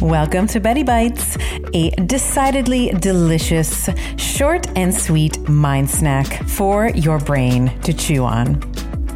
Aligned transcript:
Welcome 0.00 0.46
to 0.46 0.60
Betty 0.60 0.82
Bites, 0.82 1.36
a 1.74 1.90
decidedly 1.90 2.88
delicious, 2.88 3.90
short 4.16 4.66
and 4.74 4.94
sweet 4.94 5.38
mind 5.46 5.90
snack 5.90 6.48
for 6.48 6.88
your 6.88 7.18
brain 7.18 7.78
to 7.82 7.92
chew 7.92 8.24
on. 8.24 8.62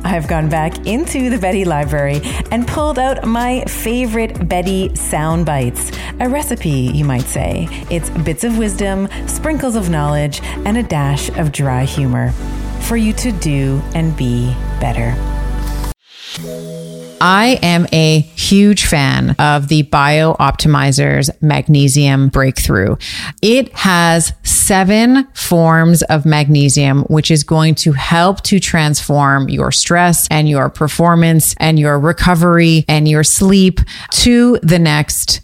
I've 0.05 0.29
gone 0.29 0.51
back 0.51 0.87
into 0.87 1.31
the 1.31 1.39
Betty 1.39 1.65
library 1.65 2.21
and 2.51 2.69
pulled 2.69 2.99
out 2.99 3.25
my 3.25 3.65
favorite 3.65 4.47
Betty 4.47 4.95
sound 4.95 5.47
bites. 5.47 5.91
A 6.21 6.29
recipe, 6.29 6.91
you 6.93 7.07
might 7.07 7.25
say. 7.25 7.67
It's 7.91 8.11
bits 8.11 8.45
of 8.45 8.59
wisdom, 8.59 9.09
sprinkles 9.27 9.77
of 9.77 9.89
knowledge, 9.89 10.43
and 10.67 10.77
a 10.77 10.83
dash 10.83 11.31
of 11.39 11.51
dry 11.51 11.85
humor 11.85 12.33
for 12.83 12.99
you 12.99 13.15
to 13.15 13.33
do 13.33 13.81
and 13.95 14.15
be 14.19 14.55
better. 14.81 15.15
I 17.23 17.59
am 17.63 17.87
a 17.91 18.21
huge 18.45 18.87
fan 18.87 19.35
of 19.39 19.69
the 19.69 19.85
BiOptimizers 19.85 21.31
Magnesium 21.41 22.29
Breakthrough. 22.29 22.97
It 23.41 23.73
has 23.75 24.33
seven 24.43 25.27
forms 25.33 26.03
of 26.05 26.27
magnesium, 26.27 27.03
which 27.05 27.31
is 27.31 27.45
going 27.45 27.75
to 27.77 27.93
help 27.93 28.43
to 28.43 28.61
transform 28.61 29.49
your 29.49 29.73
stress 29.73 30.29
and 30.31 30.49
your 30.49 30.69
performance 30.69 31.55
and 31.59 31.79
your 31.79 31.99
recovery 31.99 32.85
and 32.89 33.09
your 33.09 33.25
sleep 33.25 33.81
to 34.11 34.59
the 34.63 34.79
next 34.79 35.44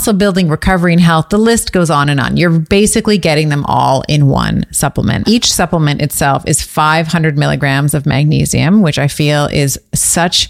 building, 0.11 0.49
recovery, 0.49 0.93
and 0.93 1.01
health. 1.01 1.29
The 1.29 1.37
list 1.37 1.71
goes 1.71 1.89
on 1.89 2.09
and 2.09 2.19
on. 2.19 2.37
You're 2.37 2.59
basically 2.59 3.17
getting 3.17 3.49
them 3.49 3.63
all 3.65 4.03
in 4.09 4.27
one 4.27 4.65
supplement. 4.71 5.27
Each 5.27 5.51
supplement 5.51 6.01
itself 6.01 6.43
is 6.47 6.61
500 6.61 7.37
milligrams 7.37 7.93
of 7.93 8.05
magnesium, 8.05 8.81
which 8.81 8.97
I 8.97 9.07
feel 9.07 9.45
is 9.45 9.79
such 9.93 10.49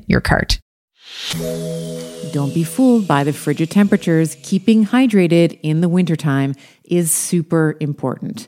your 0.07 0.21
cart. 0.21 0.59
Don't 2.31 2.53
be 2.53 2.63
fooled 2.63 3.07
by 3.07 3.23
the 3.23 3.33
frigid 3.33 3.69
temperatures. 3.69 4.37
Keeping 4.43 4.85
hydrated 4.85 5.59
in 5.61 5.81
the 5.81 5.89
wintertime 5.89 6.55
is 6.85 7.11
super 7.11 7.75
important. 7.79 8.47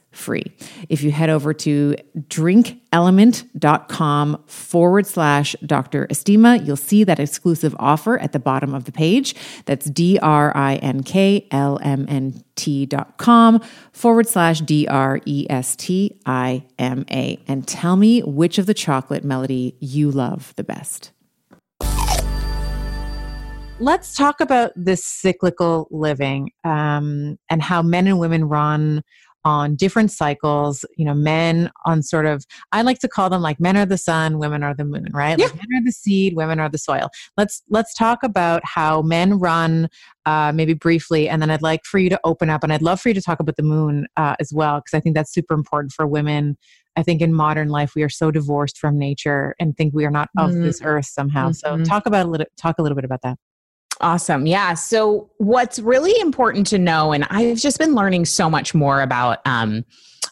free. 0.11 0.43
If 0.89 1.03
you 1.03 1.11
head 1.11 1.29
over 1.29 1.53
to 1.53 1.95
drinklmnt.com 2.17 4.43
forward 4.45 5.07
slash 5.07 5.55
Dr. 5.65 6.07
Estima, 6.07 6.65
you'll 6.65 6.75
see 6.75 7.03
that 7.03 7.19
exclusive 7.19 7.75
offer 7.79 8.19
at 8.19 8.33
the 8.33 8.39
bottom 8.39 8.73
of 8.73 8.85
the 8.85 8.91
page. 8.91 9.35
That's 9.65 9.89
D 9.89 10.19
R 10.21 10.55
I 10.55 10.75
N 10.77 11.03
K 11.03 11.47
L 11.51 11.79
M 11.81 12.05
N 12.09 12.43
T 12.55 12.85
dot 12.85 13.17
com 13.17 13.61
forward 13.93 14.27
slash 14.27 14.61
D 14.61 14.87
R 14.87 15.21
E 15.25 15.47
S 15.49 15.75
T 15.75 16.19
I 16.25 16.65
M 16.77 17.05
A. 17.09 17.39
And 17.47 17.67
tell 17.67 17.95
me 17.95 18.21
which 18.21 18.57
of 18.57 18.65
the 18.65 18.73
chocolate 18.73 19.23
medley 19.23 19.75
you 19.79 20.11
love 20.11 20.53
the 20.57 20.63
best. 20.63 21.11
Let's 23.79 24.13
talk 24.13 24.41
about 24.41 24.73
this 24.75 25.03
cyclical 25.03 25.87
living 25.89 26.51
um, 26.63 27.39
and 27.49 27.63
how 27.63 27.81
men 27.81 28.05
and 28.05 28.19
women 28.19 28.43
run 28.43 29.01
on 29.43 29.75
different 29.75 30.11
cycles 30.11 30.85
you 30.97 31.05
know 31.05 31.13
men 31.13 31.71
on 31.85 32.03
sort 32.03 32.25
of 32.25 32.45
i 32.71 32.81
like 32.81 32.99
to 32.99 33.07
call 33.07 33.29
them 33.29 33.41
like 33.41 33.59
men 33.59 33.75
are 33.75 33.85
the 33.85 33.97
sun 33.97 34.37
women 34.37 34.63
are 34.63 34.73
the 34.73 34.85
moon 34.85 35.07
right 35.13 35.39
yeah. 35.39 35.45
like 35.45 35.55
men 35.55 35.81
are 35.81 35.85
the 35.85 35.91
seed 35.91 36.35
women 36.35 36.59
are 36.59 36.69
the 36.69 36.77
soil 36.77 37.09
let's 37.37 37.63
let's 37.69 37.93
talk 37.93 38.23
about 38.23 38.61
how 38.65 39.01
men 39.01 39.39
run 39.39 39.89
uh, 40.25 40.51
maybe 40.53 40.73
briefly 40.73 41.27
and 41.27 41.41
then 41.41 41.49
i'd 41.49 41.61
like 41.61 41.83
for 41.83 41.99
you 41.99 42.09
to 42.09 42.19
open 42.23 42.49
up 42.49 42.63
and 42.63 42.71
i'd 42.71 42.81
love 42.81 43.01
for 43.01 43.09
you 43.09 43.15
to 43.15 43.21
talk 43.21 43.39
about 43.39 43.55
the 43.55 43.63
moon 43.63 44.05
uh, 44.17 44.35
as 44.39 44.51
well 44.53 44.79
because 44.79 44.95
i 44.97 44.99
think 44.99 45.15
that's 45.15 45.33
super 45.33 45.53
important 45.53 45.91
for 45.91 46.05
women 46.05 46.57
i 46.95 47.03
think 47.03 47.21
in 47.21 47.33
modern 47.33 47.69
life 47.69 47.93
we 47.95 48.03
are 48.03 48.09
so 48.09 48.29
divorced 48.29 48.77
from 48.77 48.97
nature 48.97 49.55
and 49.59 49.75
think 49.75 49.93
we 49.93 50.05
are 50.05 50.11
not 50.11 50.29
of 50.37 50.51
mm-hmm. 50.51 50.63
this 50.63 50.81
earth 50.83 51.05
somehow 51.05 51.49
mm-hmm. 51.49 51.83
so 51.83 51.83
talk 51.83 52.05
about 52.05 52.25
a 52.25 52.29
little 52.29 52.47
talk 52.57 52.75
a 52.77 52.81
little 52.81 52.95
bit 52.95 53.05
about 53.05 53.21
that 53.23 53.37
Awesome. 54.01 54.47
Yeah. 54.47 54.73
So, 54.73 55.29
what's 55.37 55.77
really 55.77 56.19
important 56.19 56.65
to 56.67 56.79
know, 56.79 57.13
and 57.13 57.23
I've 57.29 57.57
just 57.57 57.77
been 57.77 57.93
learning 57.93 58.25
so 58.25 58.49
much 58.49 58.73
more 58.73 58.99
about 59.01 59.39
um, 59.45 59.85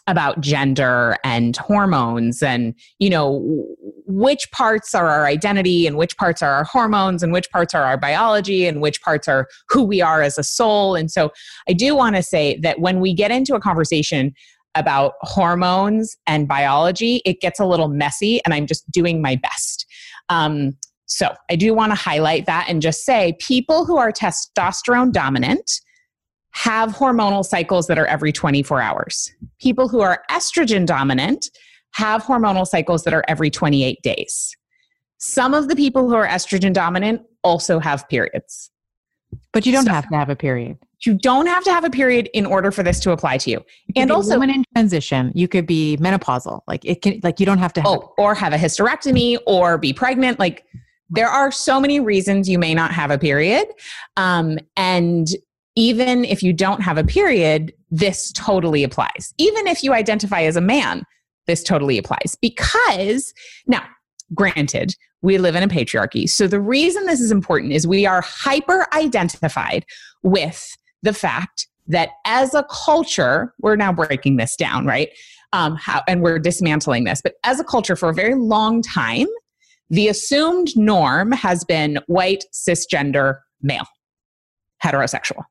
about 0.08 0.40
gender 0.40 1.16
and 1.22 1.56
hormones, 1.56 2.42
and 2.42 2.74
you 2.98 3.08
know 3.08 3.64
which 4.06 4.50
parts 4.50 4.92
are 4.92 5.08
our 5.08 5.26
identity, 5.26 5.86
and 5.86 5.96
which 5.96 6.16
parts 6.16 6.42
are 6.42 6.50
our 6.50 6.64
hormones, 6.64 7.22
and 7.22 7.32
which 7.32 7.48
parts 7.52 7.72
are 7.72 7.84
our 7.84 7.96
biology, 7.96 8.66
and 8.66 8.80
which 8.80 9.00
parts 9.02 9.28
are 9.28 9.46
who 9.68 9.84
we 9.84 10.02
are 10.02 10.20
as 10.20 10.36
a 10.36 10.42
soul. 10.42 10.96
And 10.96 11.08
so, 11.08 11.30
I 11.68 11.72
do 11.72 11.94
want 11.94 12.16
to 12.16 12.24
say 12.24 12.58
that 12.62 12.80
when 12.80 12.98
we 12.98 13.14
get 13.14 13.30
into 13.30 13.54
a 13.54 13.60
conversation 13.60 14.34
about 14.74 15.12
hormones 15.20 16.16
and 16.26 16.48
biology, 16.48 17.22
it 17.24 17.40
gets 17.40 17.60
a 17.60 17.66
little 17.66 17.88
messy, 17.88 18.40
and 18.44 18.52
I'm 18.52 18.66
just 18.66 18.90
doing 18.90 19.22
my 19.22 19.36
best. 19.36 19.86
Um, 20.28 20.76
So 21.10 21.34
I 21.50 21.56
do 21.56 21.74
want 21.74 21.90
to 21.90 21.96
highlight 21.96 22.46
that 22.46 22.66
and 22.68 22.80
just 22.80 23.04
say 23.04 23.36
people 23.40 23.84
who 23.84 23.96
are 23.96 24.12
testosterone 24.12 25.12
dominant 25.12 25.68
have 26.52 26.92
hormonal 26.92 27.44
cycles 27.44 27.88
that 27.88 27.98
are 27.98 28.06
every 28.06 28.30
24 28.30 28.80
hours. 28.80 29.32
People 29.60 29.88
who 29.88 30.00
are 30.00 30.22
estrogen 30.30 30.86
dominant 30.86 31.50
have 31.94 32.22
hormonal 32.22 32.64
cycles 32.64 33.02
that 33.02 33.12
are 33.12 33.24
every 33.26 33.50
28 33.50 34.00
days. 34.02 34.56
Some 35.18 35.52
of 35.52 35.68
the 35.68 35.74
people 35.74 36.08
who 36.08 36.14
are 36.14 36.26
estrogen 36.26 36.72
dominant 36.72 37.22
also 37.42 37.80
have 37.80 38.08
periods. 38.08 38.70
But 39.52 39.66
you 39.66 39.72
don't 39.72 39.86
so, 39.86 39.90
have 39.90 40.08
to 40.08 40.16
have 40.16 40.30
a 40.30 40.36
period. 40.36 40.78
You 41.04 41.14
don't 41.14 41.46
have 41.46 41.64
to 41.64 41.72
have 41.72 41.84
a 41.84 41.90
period 41.90 42.30
in 42.34 42.46
order 42.46 42.70
for 42.70 42.84
this 42.84 43.00
to 43.00 43.10
apply 43.10 43.38
to 43.38 43.50
you. 43.50 43.64
you 43.88 44.02
and 44.02 44.12
also 44.12 44.34
woman 44.34 44.50
in 44.50 44.64
transition, 44.74 45.32
you 45.34 45.48
could 45.48 45.66
be 45.66 45.96
menopausal. 46.00 46.60
Like 46.68 46.84
it 46.84 47.02
can 47.02 47.20
like 47.24 47.40
you 47.40 47.46
don't 47.46 47.58
have 47.58 47.72
to 47.74 47.80
have 47.80 47.90
oh, 47.90 48.14
or 48.16 48.34
have 48.34 48.52
a 48.52 48.56
hysterectomy 48.56 49.38
or 49.46 49.76
be 49.76 49.92
pregnant. 49.92 50.38
Like 50.38 50.64
there 51.10 51.28
are 51.28 51.50
so 51.50 51.80
many 51.80 52.00
reasons 52.00 52.48
you 52.48 52.58
may 52.58 52.74
not 52.74 52.92
have 52.92 53.10
a 53.10 53.18
period. 53.18 53.66
Um, 54.16 54.58
and 54.76 55.28
even 55.76 56.24
if 56.24 56.42
you 56.42 56.52
don't 56.52 56.82
have 56.82 56.98
a 56.98 57.04
period, 57.04 57.72
this 57.90 58.32
totally 58.32 58.84
applies. 58.84 59.34
Even 59.38 59.66
if 59.66 59.82
you 59.82 59.92
identify 59.92 60.42
as 60.42 60.56
a 60.56 60.60
man, 60.60 61.04
this 61.46 61.62
totally 61.62 61.98
applies. 61.98 62.36
Because 62.40 63.32
now, 63.66 63.84
granted, 64.34 64.94
we 65.22 65.38
live 65.38 65.54
in 65.54 65.62
a 65.62 65.68
patriarchy. 65.68 66.28
So 66.28 66.46
the 66.46 66.60
reason 66.60 67.06
this 67.06 67.20
is 67.20 67.30
important 67.30 67.72
is 67.72 67.86
we 67.86 68.06
are 68.06 68.22
hyper 68.22 68.86
identified 68.94 69.84
with 70.22 70.76
the 71.02 71.12
fact 71.12 71.66
that 71.86 72.10
as 72.24 72.54
a 72.54 72.64
culture, 72.70 73.52
we're 73.60 73.76
now 73.76 73.92
breaking 73.92 74.36
this 74.36 74.56
down, 74.56 74.86
right? 74.86 75.10
Um, 75.52 75.74
how, 75.76 76.02
and 76.06 76.22
we're 76.22 76.38
dismantling 76.38 77.04
this. 77.04 77.20
But 77.20 77.34
as 77.42 77.58
a 77.58 77.64
culture, 77.64 77.96
for 77.96 78.08
a 78.08 78.14
very 78.14 78.34
long 78.34 78.82
time, 78.82 79.26
the 79.90 80.08
assumed 80.08 80.76
norm 80.76 81.32
has 81.32 81.64
been 81.64 81.98
white, 82.06 82.44
cisgender, 82.52 83.40
male, 83.60 83.86
heterosexual. 84.82 85.44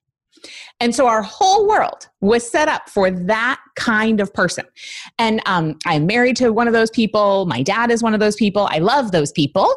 And 0.79 0.95
so 0.95 1.07
our 1.07 1.21
whole 1.21 1.67
world 1.67 2.07
was 2.21 2.49
set 2.49 2.69
up 2.69 2.89
for 2.89 3.11
that 3.11 3.59
kind 3.75 4.21
of 4.21 4.33
person. 4.33 4.65
And 5.17 5.41
um, 5.45 5.77
I'm 5.85 6.05
married 6.05 6.37
to 6.37 6.53
one 6.53 6.67
of 6.67 6.73
those 6.73 6.89
people. 6.89 7.45
My 7.45 7.61
dad 7.61 7.91
is 7.91 8.01
one 8.01 8.13
of 8.13 8.21
those 8.21 8.37
people. 8.37 8.67
I 8.71 8.79
love 8.79 9.11
those 9.11 9.33
people. 9.33 9.75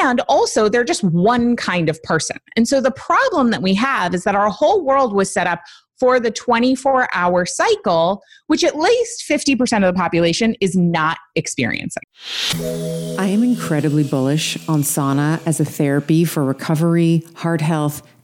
And 0.00 0.20
also, 0.28 0.68
they're 0.68 0.84
just 0.84 1.02
one 1.02 1.56
kind 1.56 1.88
of 1.88 2.00
person. 2.04 2.38
And 2.56 2.68
so 2.68 2.80
the 2.80 2.92
problem 2.92 3.50
that 3.50 3.62
we 3.62 3.74
have 3.74 4.14
is 4.14 4.22
that 4.24 4.36
our 4.36 4.48
whole 4.48 4.84
world 4.84 5.12
was 5.12 5.32
set 5.32 5.48
up 5.48 5.60
for 5.98 6.20
the 6.20 6.30
24 6.30 7.08
hour 7.14 7.46
cycle, 7.46 8.22
which 8.46 8.64
at 8.64 8.76
least 8.76 9.24
50% 9.28 9.86
of 9.86 9.94
the 9.94 9.98
population 9.98 10.54
is 10.60 10.76
not 10.76 11.18
experiencing. 11.34 12.02
I 13.18 13.26
am 13.26 13.42
incredibly 13.42 14.04
bullish 14.04 14.56
on 14.68 14.82
sauna 14.82 15.40
as 15.46 15.60
a 15.60 15.64
therapy 15.64 16.24
for 16.24 16.44
recovery, 16.44 17.24
heart 17.34 17.60
health, 17.60 18.02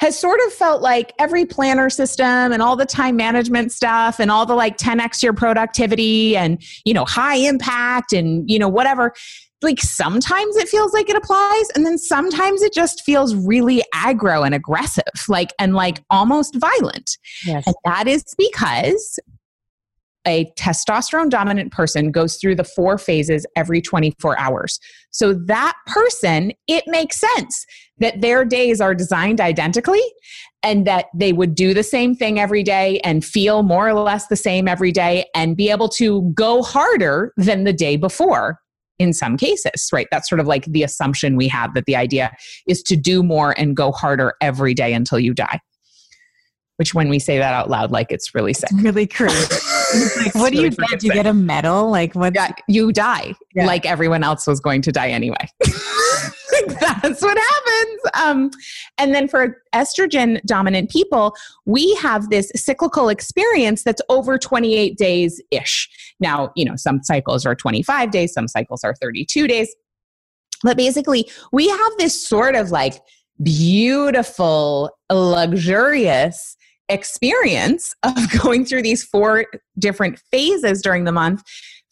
has 0.00 0.18
sort 0.18 0.40
of 0.46 0.52
felt 0.52 0.80
like 0.80 1.12
every 1.18 1.44
planner 1.44 1.90
system 1.90 2.26
and 2.26 2.62
all 2.62 2.76
the 2.76 2.86
time 2.86 3.16
management 3.16 3.72
stuff 3.72 4.20
and 4.20 4.30
all 4.30 4.46
the 4.46 4.54
like 4.54 4.78
10x 4.78 5.22
your 5.22 5.32
productivity 5.32 6.36
and 6.36 6.62
you 6.84 6.94
know 6.94 7.04
high 7.04 7.36
impact 7.36 8.12
and 8.12 8.48
you 8.50 8.58
know 8.58 8.68
whatever 8.68 9.12
like 9.60 9.80
sometimes 9.80 10.56
it 10.56 10.68
feels 10.68 10.92
like 10.92 11.10
it 11.10 11.16
applies 11.16 11.68
and 11.74 11.84
then 11.84 11.98
sometimes 11.98 12.62
it 12.62 12.72
just 12.72 13.02
feels 13.02 13.34
really 13.34 13.82
aggro 13.94 14.44
and 14.46 14.54
aggressive 14.54 15.02
like 15.28 15.52
and 15.58 15.74
like 15.74 16.02
almost 16.10 16.54
violent 16.54 17.18
yes. 17.44 17.66
and 17.66 17.74
that 17.84 18.06
is 18.06 18.24
because 18.36 19.18
a 20.26 20.46
testosterone 20.58 21.30
dominant 21.30 21.72
person 21.72 22.10
goes 22.10 22.36
through 22.36 22.54
the 22.54 22.64
four 22.64 22.98
phases 22.98 23.46
every 23.56 23.80
24 23.80 24.38
hours. 24.38 24.78
So 25.10 25.32
that 25.46 25.74
person, 25.86 26.52
it 26.66 26.84
makes 26.86 27.18
sense 27.18 27.64
that 27.98 28.20
their 28.20 28.44
days 28.44 28.80
are 28.80 28.94
designed 28.94 29.40
identically 29.40 30.02
and 30.62 30.86
that 30.86 31.06
they 31.14 31.32
would 31.32 31.54
do 31.54 31.72
the 31.72 31.82
same 31.82 32.14
thing 32.14 32.38
every 32.38 32.62
day 32.62 33.00
and 33.00 33.24
feel 33.24 33.62
more 33.62 33.88
or 33.88 33.94
less 33.94 34.26
the 34.26 34.36
same 34.36 34.68
every 34.68 34.92
day 34.92 35.24
and 35.34 35.56
be 35.56 35.70
able 35.70 35.88
to 35.88 36.30
go 36.34 36.62
harder 36.62 37.32
than 37.36 37.64
the 37.64 37.72
day 37.72 37.96
before 37.96 38.60
in 38.98 39.12
some 39.12 39.36
cases, 39.36 39.88
right? 39.92 40.08
That's 40.10 40.28
sort 40.28 40.40
of 40.40 40.46
like 40.46 40.64
the 40.64 40.82
assumption 40.82 41.36
we 41.36 41.46
have 41.48 41.74
that 41.74 41.86
the 41.86 41.94
idea 41.94 42.36
is 42.66 42.82
to 42.84 42.96
do 42.96 43.22
more 43.22 43.54
and 43.56 43.76
go 43.76 43.92
harder 43.92 44.34
every 44.40 44.74
day 44.74 44.92
until 44.92 45.20
you 45.20 45.32
die 45.32 45.60
which 46.78 46.94
when 46.94 47.08
we 47.08 47.18
say 47.18 47.38
that 47.38 47.52
out 47.52 47.68
loud, 47.68 47.90
like 47.90 48.12
it's 48.12 48.36
really 48.36 48.52
sick. 48.52 48.70
Really 48.76 49.06
crude. 49.06 49.32
like, 50.16 50.34
what 50.34 50.52
do 50.52 50.62
you 50.62 50.70
get? 50.70 51.00
Do 51.00 51.08
you 51.08 51.12
get 51.12 51.26
a 51.26 51.34
medal? 51.34 51.90
Like 51.90 52.14
what? 52.14 52.36
Yeah, 52.36 52.52
you 52.68 52.92
die. 52.92 53.34
Yeah. 53.52 53.66
Like 53.66 53.84
everyone 53.84 54.22
else 54.22 54.46
was 54.46 54.60
going 54.60 54.82
to 54.82 54.92
die 54.92 55.08
anyway. 55.08 55.48
That's 56.80 57.20
what 57.20 57.36
happens. 57.36 58.00
Um, 58.14 58.50
and 58.96 59.12
then 59.12 59.26
for 59.26 59.60
estrogen 59.74 60.40
dominant 60.44 60.90
people, 60.90 61.34
we 61.66 61.94
have 61.96 62.30
this 62.30 62.52
cyclical 62.54 63.08
experience 63.08 63.82
that's 63.82 64.02
over 64.08 64.38
28 64.38 64.96
days 64.96 65.42
ish. 65.50 65.88
Now, 66.20 66.52
you 66.54 66.64
know, 66.64 66.76
some 66.76 67.02
cycles 67.02 67.44
are 67.44 67.56
25 67.56 68.12
days, 68.12 68.32
some 68.32 68.46
cycles 68.46 68.84
are 68.84 68.94
32 68.94 69.48
days. 69.48 69.74
But 70.62 70.76
basically, 70.76 71.28
we 71.52 71.68
have 71.68 71.92
this 71.98 72.20
sort 72.20 72.54
of 72.54 72.70
like 72.70 73.00
beautiful, 73.42 74.90
luxurious 75.10 76.56
experience 76.88 77.94
of 78.02 78.14
going 78.42 78.64
through 78.64 78.82
these 78.82 79.04
four 79.04 79.46
different 79.78 80.18
phases 80.30 80.82
during 80.82 81.04
the 81.04 81.12
month 81.12 81.42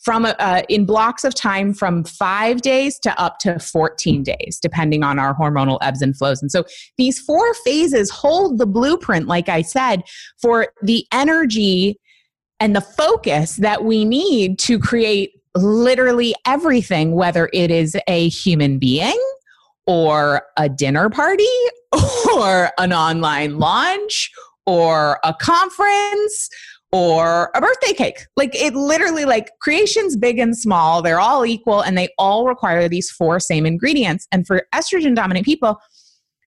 from 0.06 0.24
uh, 0.24 0.62
in 0.68 0.86
blocks 0.86 1.24
of 1.24 1.34
time 1.34 1.74
from 1.74 2.04
five 2.04 2.62
days 2.62 2.96
to 3.00 3.20
up 3.20 3.40
to 3.40 3.58
14 3.58 4.22
days 4.22 4.58
depending 4.62 5.02
on 5.02 5.18
our 5.18 5.34
hormonal 5.34 5.78
ebbs 5.82 6.00
and 6.00 6.16
flows. 6.16 6.40
And 6.40 6.50
so 6.50 6.64
these 6.96 7.18
four 7.18 7.52
phases 7.54 8.08
hold 8.08 8.58
the 8.58 8.66
blueprint 8.66 9.26
like 9.26 9.48
i 9.48 9.62
said 9.62 10.02
for 10.40 10.68
the 10.82 11.04
energy 11.12 11.98
and 12.60 12.74
the 12.74 12.80
focus 12.80 13.56
that 13.56 13.84
we 13.84 14.04
need 14.04 14.58
to 14.60 14.78
create 14.78 15.32
literally 15.56 16.34
everything 16.46 17.12
whether 17.12 17.50
it 17.52 17.70
is 17.70 17.96
a 18.06 18.28
human 18.28 18.78
being 18.78 19.20
or 19.86 20.42
a 20.56 20.68
dinner 20.68 21.08
party 21.08 21.44
or 22.34 22.70
an 22.78 22.92
online 22.92 23.58
launch 23.58 24.30
or 24.66 25.18
a 25.24 25.34
conference 25.34 26.48
or 26.92 27.50
a 27.54 27.60
birthday 27.60 27.92
cake. 27.92 28.26
Like 28.36 28.54
it 28.54 28.74
literally 28.74 29.24
like 29.24 29.50
creations 29.60 30.16
big 30.16 30.38
and 30.38 30.56
small, 30.56 31.02
they're 31.02 31.20
all 31.20 31.44
equal 31.44 31.80
and 31.80 31.96
they 31.96 32.08
all 32.18 32.46
require 32.46 32.88
these 32.88 33.10
four 33.10 33.40
same 33.40 33.66
ingredients. 33.66 34.26
And 34.32 34.46
for 34.46 34.66
estrogen 34.74 35.14
dominant 35.14 35.44
people, 35.44 35.78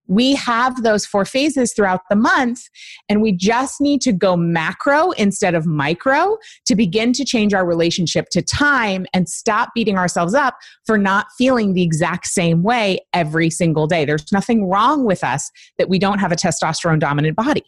we 0.07 0.33
have 0.33 0.81
those 0.81 1.05
four 1.05 1.23
phases 1.23 1.71
throughout 1.71 2.01
the 2.09 2.15
month 2.15 2.61
and 3.07 3.21
we 3.21 3.31
just 3.31 3.79
need 3.79 4.01
to 4.01 4.11
go 4.11 4.35
macro 4.35 5.11
instead 5.11 5.53
of 5.53 5.67
micro 5.67 6.35
to 6.65 6.75
begin 6.75 7.13
to 7.13 7.23
change 7.23 7.53
our 7.53 7.65
relationship 7.65 8.27
to 8.31 8.41
time 8.41 9.05
and 9.13 9.29
stop 9.29 9.69
beating 9.75 9.97
ourselves 9.97 10.33
up 10.33 10.57
for 10.83 10.97
not 10.97 11.27
feeling 11.37 11.73
the 11.75 11.83
exact 11.83 12.25
same 12.25 12.63
way 12.63 12.97
every 13.13 13.51
single 13.51 13.85
day 13.85 14.03
there's 14.03 14.31
nothing 14.31 14.67
wrong 14.67 15.05
with 15.05 15.23
us 15.23 15.51
that 15.77 15.89
we 15.89 15.99
don't 15.99 16.17
have 16.17 16.31
a 16.31 16.35
testosterone 16.35 16.99
dominant 16.99 17.35
body 17.35 17.63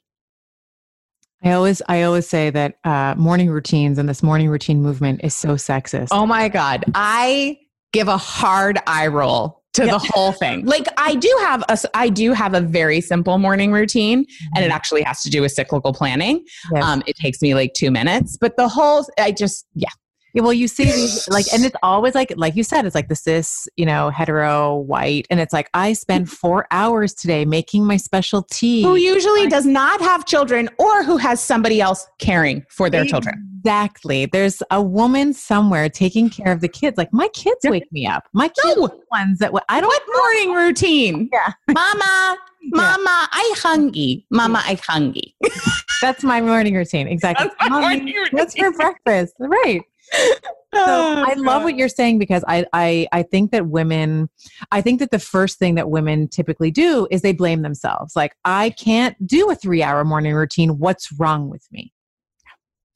I 1.44 1.54
always 1.54 1.82
I 1.88 2.04
always 2.04 2.28
say 2.28 2.50
that 2.52 2.78
uh, 2.84 3.16
morning 3.18 3.50
routines 3.50 3.98
and 3.98 4.08
this 4.08 4.22
morning 4.22 4.50
routine 4.50 4.82
movement 4.82 5.22
is 5.24 5.34
so 5.34 5.50
sexist. 5.56 6.10
Oh 6.12 6.26
my 6.26 6.50
god, 6.50 6.86
I 6.94 7.58
give 7.94 8.08
a 8.08 8.18
hard 8.18 8.80
eye 8.88 9.08
roll 9.08 9.62
to 9.74 9.86
the 9.86 9.98
whole 10.00 10.34
thing. 10.34 10.66
Like 10.66 10.86
I 10.98 11.16
do 11.16 11.36
have 11.42 11.64
a 11.70 11.78
I 11.94 12.10
do 12.10 12.34
have 12.34 12.54
a 12.54 12.62
very 12.62 13.02
simple 13.02 13.38
morning 13.38 13.72
routine 13.72 14.26
and 14.56 14.64
it 14.64 14.68
mm-hmm. 14.68 14.76
actually 14.76 15.02
has 15.04 15.22
to 15.24 15.30
do 15.30 15.42
with 15.42 15.52
cyclical 15.52 15.94
planning. 15.94 16.44
Yes. 16.74 16.84
Um 16.84 17.04
it 17.08 17.16
takes 17.16 17.42
me 17.42 17.56
like 17.56 17.74
2 17.74 17.90
minutes, 17.90 18.38
but 18.40 18.58
the 18.58 18.68
whole 18.68 19.06
I 19.18 19.32
just 19.32 19.66
yeah. 19.74 19.90
Yeah, 20.34 20.44
well, 20.44 20.54
you 20.54 20.68
see 20.68 20.86
these 20.86 21.28
like, 21.30 21.46
and 21.54 21.66
it's 21.66 21.76
always 21.84 22.16
like, 22.16 22.34
like 22.38 22.56
you 22.56 22.64
said, 22.64 22.86
it's 22.86 22.96
like 22.96 23.10
the 23.10 23.16
cis, 23.16 23.68
you 23.76 23.86
know, 23.86 24.10
hetero, 24.10 24.78
white, 24.78 25.28
and 25.30 25.40
it's 25.40 25.54
like 25.54 25.70
I 25.74 25.94
spend 25.94 26.26
mm-hmm. 26.26 26.34
four 26.36 26.68
hours 26.72 27.14
today 27.14 27.46
making 27.46 27.86
my 27.86 27.98
special 27.98 28.44
tea. 28.44 28.84
Who 28.84 28.96
usually 28.96 29.48
does 29.48 29.66
not 29.66 30.02
have 30.02 30.26
children, 30.26 30.70
or 30.78 31.04
who 31.04 31.18
has 31.18 31.42
somebody 31.42 31.82
else 31.82 32.08
caring 32.20 32.66
for 32.70 32.90
their 32.90 33.06
children. 33.06 33.48
Exactly. 33.60 34.26
There's 34.26 34.64
a 34.72 34.82
woman 34.82 35.34
somewhere 35.34 35.88
taking 35.88 36.32
care 36.32 36.52
of 36.52 36.62
the 36.62 36.68
kids. 36.68 36.98
Like 36.98 37.14
my 37.14 37.28
kids 37.28 37.60
wake 37.64 37.92
me 37.92 38.08
up. 38.08 38.28
My 38.34 38.48
kids 38.48 38.78
no. 38.78 38.90
ones 39.12 39.38
that 39.40 39.52
I 39.70 39.80
don't. 39.80 39.88
What 39.88 40.04
morning 40.16 40.56
routine? 40.56 41.30
Yeah, 41.32 41.54
Mama, 41.68 42.38
Mama, 42.64 43.00
yeah. 43.06 43.28
I 43.32 43.54
hungry. 43.58 44.26
Mama, 44.32 44.64
I 44.66 44.80
hungry. 44.84 45.36
That's 46.02 46.24
my 46.24 46.42
morning 46.42 46.74
routine. 46.74 47.08
Exactly. 47.08 47.50
That's 47.60 47.70
my 47.70 47.82
Mommy, 47.82 48.16
what's 48.32 48.56
for 48.56 48.72
breakfast? 48.72 49.36
Right 49.40 49.82
so 50.14 50.38
oh, 50.74 51.24
I 51.28 51.34
love 51.36 51.64
what 51.64 51.76
you're 51.76 51.90
saying 51.90 52.20
because 52.20 52.44
I, 52.48 52.66
I 52.74 53.08
I 53.12 53.24
think 53.24 53.52
that 53.52 53.68
women 53.68 54.30
I 54.72 54.82
think 54.82 55.00
that 55.00 55.12
the 55.12 55.20
first 55.20 55.60
thing 55.60 55.76
that 55.76 55.90
women 55.90 56.28
typically 56.28 56.72
do 56.72 57.08
is 57.12 57.22
they 57.22 57.34
blame 57.34 57.62
themselves. 57.62 58.16
Like 58.16 58.36
I 58.46 58.72
can't 58.72 59.16
do 59.26 59.50
a 59.52 59.56
3-hour 59.56 60.04
morning 60.04 60.34
routine. 60.34 60.80
What's 60.80 61.12
wrong 61.14 61.50
with 61.50 61.68
me? 61.72 61.94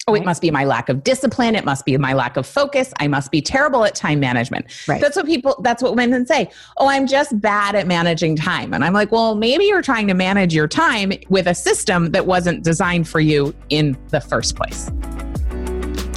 Oh, 0.08 0.14
it 0.14 0.24
must 0.24 0.40
be 0.40 0.52
my 0.52 0.66
lack 0.66 0.88
of 0.90 1.04
discipline. 1.04 1.56
It 1.56 1.66
must 1.66 1.84
be 1.84 1.98
my 1.98 2.14
lack 2.14 2.38
of 2.38 2.46
focus. 2.46 2.94
I 3.00 3.08
must 3.08 3.32
be 3.32 3.42
terrible 3.42 3.86
at 3.86 3.96
time 3.96 4.20
management. 4.20 4.68
Right. 4.88 5.02
That's 5.02 5.16
what 5.16 5.26
people, 5.26 5.60
that's 5.64 5.82
what 5.82 5.96
women 5.96 6.28
say. 6.28 6.52
Oh, 6.78 6.88
I'm 6.88 7.08
just 7.08 7.42
bad 7.42 7.74
at 7.74 7.88
managing 7.88 8.36
time. 8.36 8.76
And 8.76 8.86
I'm 8.86 8.94
like, 8.94 9.12
well, 9.12 9.34
maybe 9.34 9.66
you're 9.66 9.82
trying 9.82 10.06
to 10.10 10.14
manage 10.14 10.54
your 10.54 10.68
time 10.68 11.14
with 11.30 11.48
a 11.48 11.56
system 11.56 12.12
that 12.12 12.28
wasn't 12.28 12.64
designed 12.64 13.08
for 13.08 13.20
you 13.20 13.56
in 13.70 13.98
the 14.10 14.22
first 14.22 14.56
place. 14.56 14.92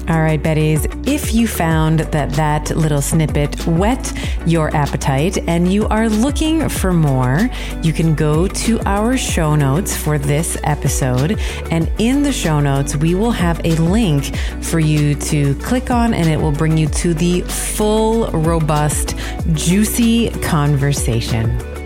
All 0.09 0.23
right, 0.23 0.43
Betties, 0.43 0.87
if 1.07 1.35
you 1.35 1.47
found 1.47 2.01
that 2.01 2.31
that 2.31 2.71
little 2.71 3.03
snippet 3.03 3.67
whet 3.67 4.11
your 4.47 4.75
appetite 4.75 5.37
and 5.47 5.71
you 5.71 5.87
are 5.89 6.09
looking 6.09 6.67
for 6.71 6.95
more, 6.95 7.51
you 7.83 7.93
can 7.93 8.15
go 8.15 8.49
to 8.49 8.81
our 8.87 9.19
show 9.19 9.55
notes 9.55 9.95
for 9.95 10.17
this 10.17 10.57
episode. 10.65 11.39
And 11.71 11.93
in 11.99 12.23
the 12.23 12.33
show 12.33 12.59
notes, 12.59 12.97
we 12.97 13.15
will 13.15 13.33
have 13.33 13.61
a 13.67 13.75
link 13.77 14.35
for 14.63 14.81
you 14.81 15.15
to 15.15 15.55
click 15.57 15.91
on, 15.91 16.15
and 16.15 16.27
it 16.27 16.41
will 16.41 16.53
bring 16.53 16.79
you 16.79 16.87
to 16.89 17.13
the 17.13 17.43
full, 17.43 18.31
robust, 18.31 19.15
juicy 19.53 20.31
conversation. 20.41 21.78